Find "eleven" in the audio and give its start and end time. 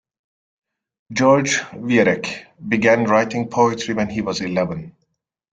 4.41-4.95